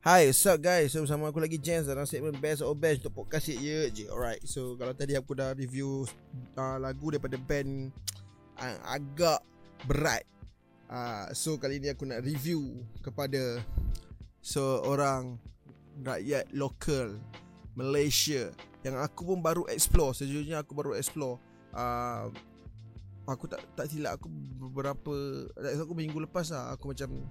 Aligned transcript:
Hi, 0.00 0.32
what's 0.32 0.48
up 0.48 0.64
guys? 0.64 0.96
So, 0.96 1.04
bersama 1.04 1.28
aku 1.28 1.44
lagi 1.44 1.60
James 1.60 1.84
dalam 1.84 2.08
segmen 2.08 2.32
Best 2.40 2.64
or 2.64 2.72
Best 2.72 3.04
untuk 3.04 3.20
podcast 3.20 3.52
ye 3.52 3.84
je. 3.92 4.08
Alright. 4.08 4.40
So, 4.48 4.72
kalau 4.80 4.96
tadi 4.96 5.12
aku 5.12 5.36
dah 5.36 5.52
review 5.52 6.08
uh, 6.56 6.80
lagu 6.80 7.12
daripada 7.12 7.36
band 7.36 7.92
uh, 8.56 8.80
agak 8.88 9.44
berat. 9.84 10.24
Uh, 10.88 11.28
so, 11.36 11.60
kali 11.60 11.84
ni 11.84 11.92
aku 11.92 12.08
nak 12.08 12.24
review 12.24 12.80
kepada 13.04 13.60
seorang 14.40 15.36
rakyat 16.00 16.48
lokal 16.56 17.20
Malaysia 17.76 18.56
yang 18.80 18.96
aku 18.96 19.36
pun 19.36 19.44
baru 19.44 19.68
explore. 19.68 20.16
Sejujurnya 20.16 20.64
aku 20.64 20.72
baru 20.72 20.96
explore. 20.96 21.36
Uh, 21.76 22.32
aku 23.28 23.44
tak 23.50 23.60
tak 23.76 23.86
silap 23.90 24.16
aku 24.16 24.28
beberapa 24.60 25.14
aku 25.56 25.92
minggu 25.92 26.22
lepas 26.24 26.52
lah 26.52 26.72
aku 26.72 26.92
macam 26.92 27.28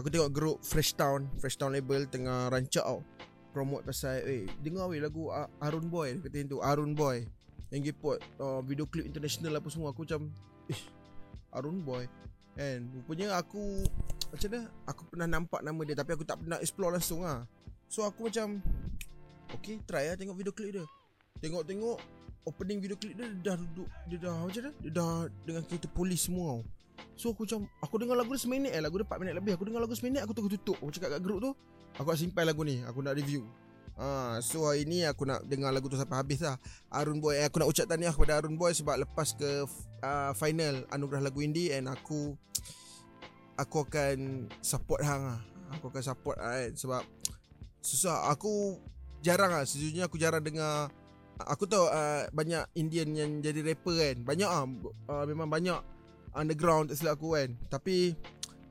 Aku 0.00 0.08
tengok 0.08 0.32
grup 0.32 0.56
Fresh 0.64 0.96
Town 0.96 1.28
Fresh 1.36 1.60
Town 1.60 1.76
label 1.76 2.08
tengah 2.08 2.48
rancak 2.48 2.84
tau. 2.84 3.04
Promote 3.52 3.84
pasal 3.84 4.24
Eh 4.24 4.48
dengar 4.64 4.88
weh 4.88 4.96
lagu 4.96 5.28
Arun 5.60 5.92
Boy 5.92 6.16
Kata 6.24 6.40
tu 6.48 6.64
Arun 6.64 6.96
Boy 6.96 7.28
Yang 7.68 7.92
gipot 7.92 8.16
uh, 8.40 8.64
Video 8.64 8.88
clip 8.88 9.04
international 9.04 9.60
apa 9.60 9.68
semua. 9.68 9.92
Aku 9.92 10.08
macam 10.08 10.32
Eh 10.72 10.80
Arun 11.52 11.84
Boy? 11.84 12.08
And 12.56 12.88
Rupanya 12.96 13.36
aku 13.36 13.84
Macam 14.32 14.48
mana? 14.48 14.62
Aku 14.88 15.02
pernah 15.04 15.28
nampak 15.28 15.60
nama 15.60 15.80
dia 15.84 15.96
Tapi 16.00 16.10
aku 16.16 16.24
tak 16.24 16.40
pernah 16.40 16.56
explore 16.64 16.96
langsung 16.96 17.28
lah. 17.28 17.44
So 17.92 18.08
aku 18.08 18.32
macam 18.32 18.64
Okay 19.52 19.84
try 19.84 20.08
lah 20.08 20.16
tengok 20.16 20.40
video 20.40 20.56
clip 20.56 20.80
dia. 20.80 20.84
Tengok-tengok 21.44 22.21
Opening 22.42 22.82
video 22.82 22.98
clip 22.98 23.14
dia 23.14 23.30
Dia 23.30 23.54
dah 23.54 23.56
duduk 23.58 23.88
Dia 24.10 24.16
dah 24.18 24.36
macam 24.42 24.62
mana 24.66 24.70
Dia 24.82 24.90
dah 24.90 25.14
Dengan 25.46 25.62
kereta 25.62 25.88
polis 25.90 26.20
semua 26.26 26.58
tau. 26.58 26.62
So 27.14 27.30
aku 27.30 27.46
macam 27.46 27.70
Aku 27.78 27.94
dengar 28.02 28.16
lagu 28.18 28.34
dia 28.34 28.42
seminit 28.42 28.72
eh 28.74 28.82
Lagu 28.82 28.98
dia 28.98 29.06
4 29.06 29.22
minit 29.22 29.34
lebih. 29.38 29.52
Aku 29.54 29.64
dengar 29.66 29.80
lagu 29.82 29.94
seminit 29.94 30.20
Aku 30.26 30.34
tunggu 30.34 30.50
tutup 30.50 30.74
Aku 30.82 30.90
cakap 30.90 31.18
kat 31.18 31.20
grup 31.22 31.38
tu 31.38 31.50
Aku 32.00 32.06
nak 32.08 32.18
simpan 32.18 32.44
lagu 32.48 32.64
ni. 32.64 32.80
Aku 32.88 33.04
nak 33.04 33.14
review. 33.14 33.44
Ha, 34.00 34.40
so 34.40 34.64
hari 34.64 34.88
ni 34.88 35.04
aku 35.04 35.28
nak 35.28 35.44
dengar 35.44 35.68
lagu 35.68 35.84
tu 35.84 36.00
sampai 36.00 36.16
habis 36.16 36.40
lah. 36.40 36.56
Arun 36.88 37.20
Boy 37.20 37.36
eh, 37.36 37.46
Aku 37.46 37.60
nak 37.60 37.68
ucap 37.68 37.84
tahniah 37.84 38.10
kepada 38.10 38.40
Arun 38.40 38.56
Boy 38.56 38.72
Sebab 38.72 38.96
lepas 39.04 39.36
ke 39.36 39.68
uh, 40.00 40.32
final 40.32 40.88
Anugerah 40.88 41.28
lagu 41.28 41.44
indie 41.44 41.70
And 41.70 41.86
aku 41.92 42.34
Aku 43.60 43.84
akan 43.84 44.48
support 44.64 45.04
hang 45.04 45.22
lah. 45.28 45.40
Aku 45.76 45.92
akan 45.92 46.02
support 46.02 46.40
lah 46.40 46.64
kan 46.64 46.72
Sebab 46.74 47.02
Susah. 47.84 48.32
Aku 48.32 48.80
Jarang 49.20 49.52
lah 49.52 49.68
Sejujurnya 49.68 50.08
aku 50.08 50.16
jarang 50.18 50.42
dengar 50.42 50.90
Aku 51.40 51.64
tahu 51.66 51.88
uh, 51.88 52.28
banyak 52.30 52.64
Indian 52.76 53.08
yang 53.16 53.30
jadi 53.40 53.60
rapper 53.64 53.96
kan. 53.96 54.16
Banyak 54.22 54.50
lah 54.50 54.68
uh, 55.08 55.24
Memang 55.24 55.48
banyak 55.48 55.80
underground 56.36 56.92
tak 56.92 57.00
silap 57.00 57.20
aku 57.20 57.36
kan. 57.36 57.56
Tapi 57.68 58.16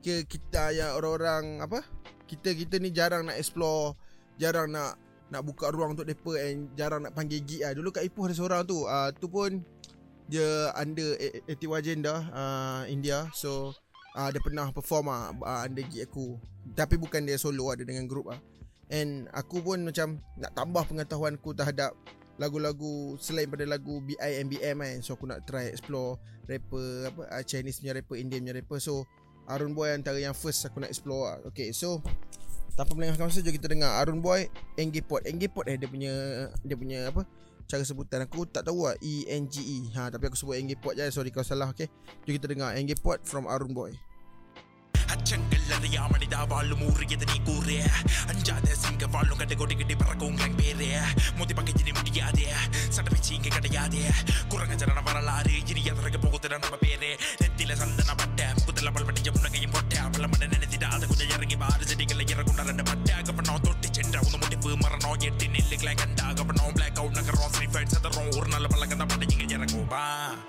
ke 0.02 0.26
kita 0.26 0.74
yang 0.74 0.98
orang-orang 0.98 1.62
apa 1.62 1.78
kita 2.26 2.58
kita 2.58 2.82
ni 2.82 2.90
jarang 2.90 3.30
nak 3.30 3.38
explore 3.38 3.94
jarang 4.34 4.74
nak 4.74 4.98
nak 5.30 5.46
buka 5.46 5.70
ruang 5.70 5.94
untuk 5.94 6.04
depa 6.04 6.36
and 6.42 6.74
jarang 6.74 7.06
nak 7.06 7.14
panggil 7.14 7.40
gig 7.40 7.62
ah 7.62 7.72
dulu 7.72 7.94
kat 7.94 8.04
Ipoh 8.04 8.26
ada 8.26 8.34
seorang 8.36 8.62
tu. 8.66 8.84
Ah 8.84 9.08
uh, 9.08 9.08
tu 9.14 9.30
pun 9.30 9.62
dia 10.26 10.72
under 10.76 11.16
ATY 11.48 11.72
agenda 11.72 12.14
uh, 12.34 12.82
India. 12.90 13.30
So 13.32 13.72
uh, 14.18 14.28
dia 14.28 14.42
pernah 14.42 14.68
perform 14.74 15.08
ah 15.08 15.30
uh, 15.32 15.60
under 15.64 15.86
gig 15.86 16.04
aku. 16.04 16.36
Tapi 16.74 16.98
bukan 16.98 17.24
dia 17.24 17.38
solo 17.40 17.70
ada 17.72 17.86
dengan 17.86 18.04
group 18.10 18.28
ah. 18.28 18.40
And 18.92 19.24
aku 19.32 19.64
pun 19.64 19.88
macam 19.88 20.20
nak 20.36 20.52
tambah 20.52 20.84
pengetahuanku 20.84 21.56
terhadap 21.56 21.96
lagu-lagu 22.40 23.16
selain 23.20 23.48
pada 23.48 23.68
lagu 23.68 24.00
BIMBM 24.04 24.76
kan. 24.80 24.98
So 25.04 25.16
aku 25.16 25.28
nak 25.28 25.44
try 25.44 25.68
explore 25.68 26.16
rapper 26.48 27.12
apa 27.12 27.22
uh, 27.28 27.42
Chinese 27.44 27.80
punya 27.80 27.92
rapper 27.96 28.16
Indian 28.16 28.40
punya 28.44 28.54
rapper. 28.60 28.78
So 28.80 29.04
Arun 29.50 29.74
Boy 29.74 29.92
antara 29.92 30.16
yang 30.22 30.32
first 30.32 30.64
aku 30.64 30.80
nak 30.80 30.92
explore 30.92 31.28
lah. 31.28 31.36
Okay 31.52 31.74
so 31.74 32.00
tanpa 32.72 32.96
melengahkan 32.96 33.28
masa 33.28 33.44
jom 33.44 33.52
kita 33.52 33.68
dengar 33.68 34.00
Arun 34.00 34.24
Boy 34.24 34.48
Engepot 34.80 35.20
Engepot 35.28 35.68
eh 35.68 35.76
dia 35.76 35.88
punya 35.90 36.12
dia 36.64 36.76
punya 36.78 37.12
apa 37.12 37.28
cara 37.68 37.84
sebutan 37.84 38.24
aku 38.24 38.48
tak 38.48 38.64
tahu 38.64 38.88
lah. 38.88 38.96
E 39.04 39.28
N 39.28 39.48
G 39.48 39.60
E. 39.60 39.78
Ha 39.96 40.08
tapi 40.08 40.28
aku 40.28 40.36
sebut 40.36 40.56
Engepot 40.56 40.96
je 40.96 41.08
sorry 41.12 41.28
kalau 41.28 41.44
salah 41.44 41.68
okay? 41.68 41.90
Jom 42.24 42.36
kita 42.36 42.48
dengar 42.48 42.72
Engepot 42.76 43.20
from 43.24 43.44
Arun 43.48 43.76
Boy 43.76 43.92
அச்சங்கள் 45.12 45.72
அறியா 45.76 46.02
மனிதா 46.06 46.46
வாழும் 46.46 46.82
ஊரு 46.82 47.04
எது 47.08 47.26
நீ 47.26 47.38
கூறு. 47.44 47.78
அஞ்சாத 48.26 48.74
சிங்க 48.74 49.06
வாழும் 49.06 49.38
கட்டு 49.38 49.56
கொட்டி 49.56 49.74
கட்டி 49.76 49.94
பறக்கும் 49.94 50.36
கிளங் 50.36 50.56
பேரு. 50.56 50.88
முதி 51.36 51.54
பக்கத்தினி 51.54 51.94
முடியாதே. 51.94 52.46
சட்டப்பேச்சு 52.96 53.30
இங்க 53.30 53.48
கிடையாதே. 53.48 54.02
குரங்க 54.48 54.74
ஜனன 54.82 55.02
வரலாறு 55.02 55.54
இனி 55.66 55.84
எதற்கு 55.84 56.18
போகுதுட 56.24 56.58
நம்ம 56.58 56.76
பேரு. 56.80 57.10
நெத்தில 57.42 57.74
சந்தன 57.74 58.14
பட்ட 58.14 58.54
முகுதல 58.58 58.90
பல்படிஞ்ச 58.96 59.28
முன்னகையும் 59.36 59.72
போட்ட. 59.72 60.00
அவள 60.00 60.24
மண்ணை 60.32 60.46
நினைத்திட 60.54 60.84
அதை 60.94 61.08
கொஞ்சம் 61.08 61.28
இறங்கி 61.28 61.56
பாரு 61.56 61.84
செடிகளை 61.86 62.24
இறக்குண்ட 62.34 62.62
ரெண்டு 62.70 62.82
பட்ட. 62.82 63.20
கப்பனம் 63.28 63.60
தொட்டி 63.60 63.88
சென்ற 63.90 64.20
உங்க 64.20 64.36
முடிப்பு 64.42 64.76
மரணம். 64.76 65.18
எட்டு 65.28 65.46
நெல்லுகளை 65.46 65.94
கண்டா 65.96 66.26
கப்பனம் 66.38 66.74
பிளாக் 66.74 66.98
அவுட் 67.02 67.16
நகரம் 67.18 67.50
ஃப்ரீ 67.52 67.66
ஃபயர் 67.66 67.92
சதறம் 67.94 68.30
ஒரு 68.36 68.48
நல்ல 68.48 68.66
பண்ணி 69.91 69.91
இங்க 69.91 69.97
இறங்குவா 69.97 70.03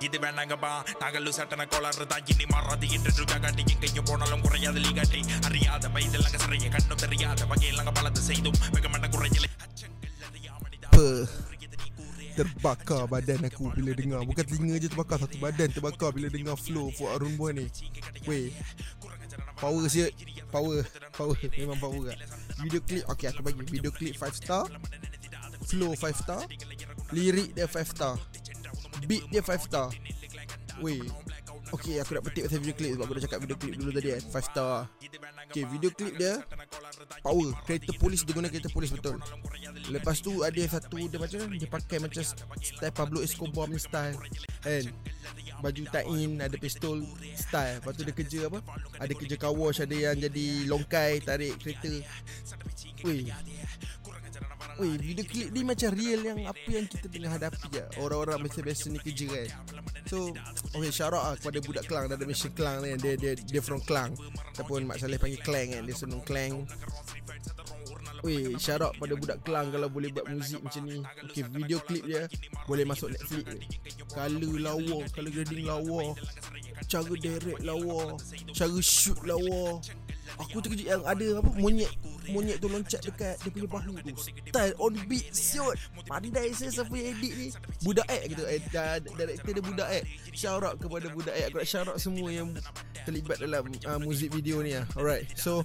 இது 0.06 0.16
வேண்டாங்கப்பா 0.24 0.72
நாங்கள் 1.02 1.36
சட்டன 1.38 1.66
கோளாறு 1.72 2.06
தான் 2.12 2.26
இனி 2.32 2.46
மாறாது 2.54 2.86
என்று 2.96 3.26
காட்டி 3.26 3.62
எங்கேயும் 3.74 4.08
போனாலும் 4.10 4.42
குறையாது 4.46 4.80
லீகாட்டி 4.86 5.20
அறியாத 5.48 5.88
வயதில் 5.96 6.26
அங்க 6.28 6.38
சிறைய 6.44 6.68
கண்ணும் 6.76 7.02
தெரியாத 7.04 7.46
வகையில் 7.52 7.82
அங்க 7.82 7.94
பலது 8.00 8.22
செய்தும் 8.30 8.60
வெகமண்ட 8.76 9.08
குறையில 9.16 9.46
apa 10.98 11.08
terbakar 12.38 13.02
badan 13.12 13.42
aku 13.48 13.64
bila 13.74 13.92
dengar 13.98 14.20
Bukan 14.28 14.44
telinga 14.50 14.76
je 14.82 14.88
terbakar 14.92 15.18
Satu 15.22 15.38
badan 15.44 15.68
terbakar 15.74 16.10
bila 16.16 16.28
dengar 16.34 16.56
flow 16.64 16.86
for 16.96 17.06
Arun 17.14 17.34
Boy 17.40 17.50
ni 17.58 17.66
Weh 18.28 18.46
Power 19.62 19.84
siap 19.94 20.10
Power 20.54 20.78
Power 21.18 21.34
Memang 21.60 21.78
power 21.84 22.02
kat 22.08 22.18
Video 22.62 22.80
clip 22.86 23.04
Okay 23.14 23.26
aku 23.30 23.42
bagi 23.46 23.62
Video 23.74 23.92
clip 23.98 24.14
5 24.14 24.40
star 24.42 24.64
Flow 25.70 25.92
5 25.94 26.22
star 26.22 26.42
Lirik 27.14 27.58
dia 27.58 27.66
5 27.66 27.94
star 27.94 28.14
Beat 29.07 29.23
dia 29.29 29.41
5 29.43 29.67
star. 29.67 29.87
Weh. 30.81 31.03
Okay 31.73 31.97
aku 31.97 32.13
nak 32.13 32.23
petik 32.29 32.45
pasal 32.45 32.61
video 32.61 32.75
clip 32.77 32.91
Sebab 32.93 33.05
aku 33.09 33.13
dah 33.17 33.23
cakap 33.25 33.39
video 33.41 33.57
clip 33.57 33.73
dulu 33.77 33.91
tadi 33.93 34.09
kan. 34.13 34.23
5 34.29 34.49
star. 34.49 34.75
Okay 35.49 35.63
video 35.69 35.89
clip 35.93 36.13
dia 36.17 36.33
Power. 37.21 37.49
Kereta 37.65 37.91
polis 37.97 38.21
Dia 38.25 38.33
guna 38.33 38.47
kereta 38.49 38.69
polis 38.69 38.89
betul. 38.93 39.17
Lepas 39.89 40.21
tu 40.21 40.45
ada 40.45 40.61
satu 40.69 40.97
Dia 41.09 41.17
macam 41.17 41.39
Dia 41.53 41.69
pakai 41.69 41.97
macam 42.01 42.21
Style 42.61 42.93
Pablo 42.93 43.19
Escobar 43.25 43.65
punya 43.69 43.81
style 43.81 44.15
Kan? 44.61 44.83
Baju 45.61 45.81
tie-in 45.89 46.31
Ada 46.41 46.55
pistol 46.61 47.05
Style. 47.33 47.81
Lepas 47.81 47.93
tu 47.97 48.01
dia 48.05 48.15
kerja 48.15 48.39
apa? 48.49 48.59
Ada 49.01 49.13
kerja 49.17 49.35
car 49.37 49.53
wash 49.53 49.81
Ada 49.81 49.95
yang 49.95 50.17
jadi 50.19 50.45
longkai 50.69 51.21
Tarik 51.25 51.57
kereta. 51.61 51.93
Weh 53.03 53.29
Weh 54.81 54.97
video 54.97 55.25
clip 55.25 55.49
ni 55.53 55.61
macam 55.61 55.93
real 55.93 56.21
yang 56.25 56.39
Apa 56.49 56.67
yang 56.69 56.85
kita 56.89 57.05
tengah 57.05 57.31
hadapi 57.37 57.65
je. 57.69 57.83
Orang-orang 58.01 58.41
biasa-biasa 58.41 58.89
ni 58.89 58.97
kerja 58.97 59.25
kan? 59.29 59.47
So 60.09 60.33
Okay 60.73 60.89
shout 60.89 61.13
out 61.13 61.23
lah 61.29 61.35
kepada 61.37 61.59
budak 61.61 61.85
Kelang 61.85 62.05
Dari 62.09 62.25
Malaysia 62.25 62.49
Kelang 62.49 62.77
ni. 62.81 62.89
Dia, 62.97 63.13
dia, 63.13 63.33
dia 63.37 63.61
from 63.61 63.81
Kelang 63.85 64.17
Ataupun 64.57 64.89
Mak 64.89 64.97
Saleh 64.97 65.21
panggil 65.21 65.41
Klang 65.45 65.77
kan? 65.77 65.81
Dia 65.85 65.95
senang 65.95 66.23
Klang. 66.25 66.65
Weh 68.25 68.57
shout 68.57 68.81
out 68.81 68.97
pada 68.97 69.13
budak 69.13 69.37
Kelang 69.45 69.69
Kalau 69.69 69.89
boleh 69.93 70.09
buat 70.09 70.25
muzik 70.25 70.61
macam 70.65 70.81
ni. 70.89 71.05
Okay 71.29 71.43
video 71.45 71.77
clip 71.85 72.03
dia 72.09 72.25
Boleh 72.65 72.85
masuk 72.89 73.13
Netflix. 73.13 73.45
Je 73.45 73.59
Color 74.09 74.53
lawa 74.57 74.97
Color 75.13 75.31
grading 75.31 75.65
lawa. 75.69 76.17
Cara 76.89 77.13
direct 77.13 77.61
lawa. 77.61 78.17
Cara 78.53 78.79
shoot 78.81 79.21
lawa 79.21 79.77
Aku 80.41 80.57
terkejut 80.63 80.87
yang 80.87 81.03
ada 81.05 81.27
apa 81.37 81.49
monyet 81.59 81.91
monyet 82.29 82.57
tu 82.57 82.67
loncat 82.71 83.01
dekat 83.03 83.35
dia 83.41 83.49
punya 83.53 83.67
bahu 83.69 83.93
tu. 84.01 84.15
Style 84.49 84.73
on 84.81 84.93
beat 85.05 85.29
siot. 85.33 85.77
Pandai 86.09 86.49
saya 86.55 86.71
siapa 86.71 86.93
yang 86.93 87.13
edit 87.13 87.33
ni. 87.37 87.47
Budak 87.85 88.07
ek 88.09 88.23
gitu. 88.33 88.43
Eh, 88.47 88.59
director 89.03 89.51
dia 89.53 89.63
budak 89.63 89.89
ek. 90.01 90.03
Shout 90.33 90.63
out 90.65 90.75
kepada 90.81 91.07
budak 91.13 91.35
ek. 91.37 91.53
Aku 91.53 91.57
nak 91.61 91.67
shout 91.69 91.87
out 91.89 91.99
semua 92.01 92.29
yang 92.33 92.49
terlibat 93.05 93.37
dalam 93.37 93.67
uh, 93.67 93.99
muzik 94.01 94.33
video 94.33 94.63
ni 94.65 94.73
lah. 94.73 94.85
Alright. 94.97 95.29
So 95.37 95.61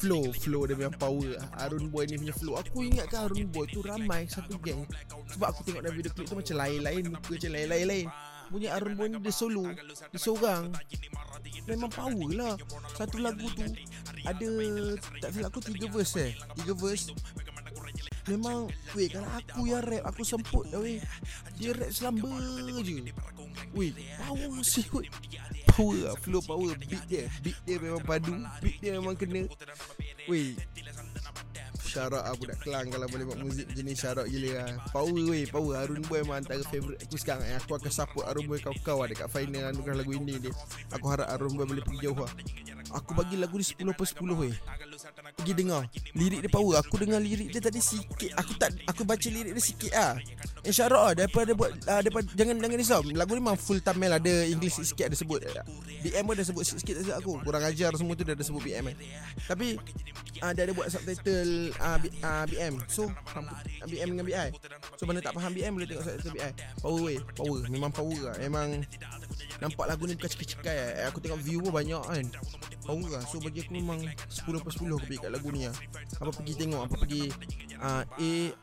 flow 0.00 0.32
flow 0.32 0.64
dia 0.64 0.76
memang 0.78 0.96
power. 0.96 1.36
Arun 1.60 1.92
Boy 1.92 2.08
ni 2.08 2.16
punya 2.16 2.32
flow 2.32 2.56
aku 2.56 2.88
ingat 2.88 3.12
kan 3.12 3.28
Arun 3.28 3.48
Boy 3.52 3.68
tu 3.68 3.84
ramai 3.84 4.24
satu 4.30 4.56
geng 4.64 4.86
sebab 5.28 5.52
aku 5.52 5.60
tengok 5.66 5.84
dalam 5.84 5.96
video 5.96 6.12
clip 6.12 6.26
tu 6.26 6.36
macam 6.36 6.56
lain-lain 6.56 7.02
muka 7.12 7.28
macam 7.36 7.50
lain-lain 7.52 8.06
punya 8.50 8.74
Arun 8.74 8.94
Boy 8.98 9.08
ni 9.08 9.18
dia 9.22 9.32
solo. 9.32 9.64
dia 10.10 10.18
seorang. 10.18 10.74
memang 11.70 11.90
power 11.94 12.30
lah. 12.34 12.54
satu 12.98 13.22
lagu 13.22 13.46
tu 13.54 13.62
ada 14.26 14.48
tak 15.22 15.30
silap 15.30 15.54
aku 15.54 15.62
tiga 15.62 15.86
verse 15.88 16.18
eh. 16.18 16.32
tiga 16.58 16.74
verse. 16.74 17.14
Memang 18.28 18.68
Weh 18.94 19.08
kalau 19.08 19.26
aku 19.32 19.60
yang 19.66 19.82
rap 19.82 20.02
Aku 20.12 20.22
semput 20.22 20.68
dah 20.68 20.78
weh. 20.78 21.00
Dia 21.56 21.72
rap 21.72 21.90
selamba 21.90 22.30
je. 22.84 23.10
Weh 23.72 23.90
Power 24.20 24.60
siut 24.60 25.06
Power 25.72 25.98
lah 25.98 26.14
Flow 26.20 26.42
power. 26.44 26.76
Beat 26.78 27.04
dia 27.08 27.26
Beat 27.40 27.58
dia 27.64 27.80
memang 27.80 28.04
padu. 28.04 28.36
Beat 28.60 28.76
dia 28.78 29.00
memang 29.00 29.16
kena. 29.16 29.48
Weh 30.28 30.54
Syarat 31.90 32.22
lah 32.22 32.34
budak 32.38 32.58
Kelang 32.62 32.86
Kalau 32.94 33.06
boleh 33.10 33.24
buat 33.26 33.38
muzik 33.42 33.66
macam 33.66 33.84
ni 33.84 33.94
Syarat 33.98 34.26
gila 34.30 34.50
lah. 34.54 34.70
Power 34.94 35.22
weh 35.26 35.44
Power. 35.50 35.74
Arun 35.82 36.02
Boy 36.06 36.22
memang 36.22 36.46
antara 36.46 36.62
favourite 36.62 37.02
aku 37.02 37.18
sekarang. 37.18 37.42
Eh. 37.50 37.58
Aku 37.58 37.74
akan 37.74 37.90
support 37.90 38.30
Arun 38.30 38.46
Boy 38.46 38.62
kau-kau 38.62 39.02
lah 39.02 39.10
Dekat 39.10 39.26
final 39.26 39.74
anugerah 39.74 39.98
lagu 39.98 40.12
ini 40.14 40.38
dia. 40.38 40.52
Aku 40.94 41.10
harap 41.10 41.26
Arun 41.34 41.58
Boy 41.58 41.66
boleh 41.66 41.82
pergi 41.82 42.06
jauh 42.06 42.14
lah. 42.14 42.30
Aku 42.90 43.14
bagi 43.14 43.38
lagu 43.38 43.54
ni 43.54 43.62
10 43.62 43.94
per 43.94 44.06
10 44.06 44.34
weh. 44.34 44.54
Pergi 45.38 45.52
dengar. 45.54 45.86
Lirik 46.14 46.40
dia 46.42 46.50
power. 46.50 46.74
Aku 46.82 46.98
dengar 46.98 47.22
lirik 47.22 47.54
dia 47.54 47.62
tadi 47.62 47.78
sikit. 47.78 48.34
Aku 48.38 48.52
tak 48.58 48.74
Aku 48.90 49.06
baca 49.06 49.28
lirik 49.30 49.54
dia 49.54 49.62
sikit 49.62 49.92
lah. 49.94 50.14
Insyarat 50.66 51.00
lah. 51.00 51.12
Daripada 51.14 51.50
buat 51.54 51.70
uh, 51.86 52.00
daripada, 52.02 52.26
Jangan 52.34 52.58
jangan 52.58 52.76
risau. 52.78 53.00
Lagu 53.14 53.32
ni 53.34 53.40
memang 53.42 53.58
full 53.58 53.78
Tamil 53.78 54.10
Ada 54.10 54.46
English 54.50 54.82
sikit 54.82 55.06
ada 55.06 55.16
sebut 55.16 55.38
BM 56.02 56.22
pun 56.26 56.34
ada 56.34 56.44
sebut 56.44 56.62
sikit-sikit 56.66 57.14
aku. 57.14 57.38
Kurang 57.46 57.62
ajar 57.62 57.94
semua 57.94 58.18
tu 58.18 58.26
Dia 58.26 58.34
ada 58.34 58.44
sebut 58.44 58.62
BM 58.62 58.90
kan 58.90 58.96
Tapi 59.54 59.78
uh, 60.42 60.52
Dia 60.52 60.62
ada 60.66 60.72
buat 60.74 60.88
subtitle 60.90 61.72
uh, 61.80 61.96
B, 61.98 62.04
uh, 62.22 62.44
BM 62.46 62.74
So 62.86 63.08
BM 63.88 64.08
dengan 64.16 64.24
BI 64.28 64.48
So 65.00 65.08
mana 65.08 65.24
tak 65.24 65.32
faham 65.34 65.52
BM 65.56 65.72
Boleh 65.74 65.88
tengok 65.88 66.04
subtitle 66.04 66.32
BI 66.36 66.52
Power 66.84 67.00
way 67.00 67.16
Power. 67.34 67.60
Memang 67.72 67.90
power 67.90 68.20
lah. 68.30 68.36
Memang 68.38 68.84
Nampak 69.60 69.92
lagu 69.92 70.08
ni 70.08 70.16
bukan 70.16 70.30
cekai-cekai 70.32 70.76
lah. 70.76 71.12
Aku 71.12 71.20
tengok 71.20 71.40
view 71.44 71.60
pun 71.60 71.72
banyak 71.76 72.00
kan. 72.00 72.24
Power 72.84 73.08
lah. 73.12 73.20
So 73.28 73.40
bagi 73.40 73.60
aku 73.64 73.76
memang 73.76 74.00
10 74.08 74.64
per 74.64 74.72
10 74.72 74.88
aku 74.96 75.04
pergi 75.04 75.20
kat 75.20 75.30
lagu 75.32 75.48
ni 75.52 75.68
lah 75.68 75.76
Apa 76.16 76.32
pergi 76.32 76.54
tengok 76.56 76.80
Apa 76.88 76.96
pergi 76.96 77.28
uh, 77.76 78.04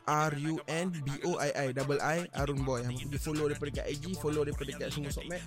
A-R-U-N-B-O-I-I 0.08 1.66
Double 1.74 2.00
I 2.02 2.26
Arun 2.34 2.66
Boy. 2.66 2.82
Apa 2.82 2.94
pergi 2.94 3.18
follow 3.18 3.46
daripada 3.46 3.70
kat 3.82 3.86
IG 3.94 4.18
Follow 4.18 4.42
daripada 4.42 4.70
kat 4.74 4.90
semua 4.90 5.10
sokmat 5.14 5.38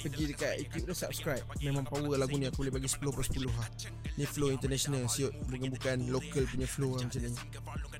Pergi 0.00 0.24
dekat 0.32 0.54
YouTube 0.64 0.84
dia 0.88 0.96
subscribe. 0.96 1.44
Memang 1.60 1.84
power 1.84 2.16
lagu 2.16 2.40
ni 2.40 2.48
Aku 2.48 2.64
boleh 2.64 2.72
bagi 2.72 2.88
10 2.88 3.04
per 3.12 3.24
10 3.28 3.44
lah. 3.44 3.68
Ni 4.16 4.24
flow 4.24 4.48
international 4.48 5.04
siut 5.12 5.32
Bukan-bukan 5.46 6.08
local 6.08 6.44
punya 6.48 6.64
flow 6.64 6.96
lah 6.96 7.04
macam 7.04 7.20
ni. 7.20 7.30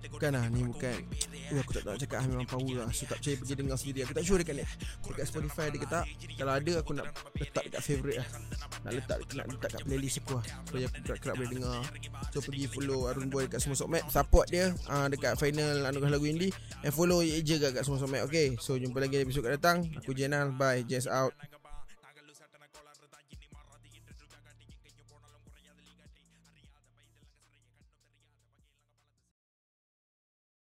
Bukan 0.08 0.30
lah 0.32 0.44
ni 0.48 0.60
bukan 0.64 0.98
Uh, 1.50 1.58
aku 1.58 1.74
tak 1.74 1.82
nak 1.82 1.98
cakap 1.98 2.22
ah, 2.22 2.26
memang 2.30 2.46
power 2.46 2.86
lah. 2.86 2.88
So 2.94 3.10
tak 3.10 3.18
percaya 3.18 3.34
pergi 3.42 3.54
dengar 3.58 3.74
sendiri. 3.74 4.06
Aku 4.06 4.14
tak 4.14 4.22
sure 4.22 4.38
dekat 4.38 4.62
net 4.62 4.70
Dekat 5.02 5.26
Spotify 5.26 5.66
ada 5.66 5.78
ke 5.82 5.88
tak 5.90 6.04
Kalau 6.38 6.52
ada 6.54 6.72
aku 6.78 6.90
nak 6.94 7.06
letak 7.34 7.62
dekat 7.66 7.82
favourite 7.82 8.18
lah. 8.22 8.28
Nak 8.86 8.92
letak 8.94 9.18
nak 9.34 9.46
letak 9.50 9.70
kat 9.74 9.82
playlist 9.82 10.16
aku 10.22 10.38
lah. 10.38 10.44
Supaya 10.46 10.84
aku 10.86 10.98
kerap-kerap 11.02 11.34
boleh 11.34 11.50
dengar. 11.50 11.78
So 12.30 12.38
pergi 12.38 12.64
follow 12.70 13.10
Arun 13.10 13.28
Boy 13.34 13.50
dekat 13.50 13.60
semua 13.66 13.74
sokmat. 13.74 14.06
Support 14.06 14.46
dia 14.46 14.70
uh, 14.86 15.10
Dekat 15.10 15.34
final 15.42 15.90
anugerah 15.90 16.12
lagu 16.14 16.26
indie 16.30 16.54
And 16.86 16.94
follow 16.94 17.18
je 17.26 17.56
kat, 17.58 17.82
semua 17.82 17.98
sokmat 17.98 18.22
Okay? 18.30 18.54
So 18.62 18.78
jumpa 18.78 19.02
lagi 19.02 19.18
episod 19.18 19.42
kat 19.42 19.58
datang. 19.58 19.90
Aku 19.98 20.14
Jenal 20.14 20.54
Bye 20.54 20.86
Jazz 20.86 21.10
out 21.10 21.34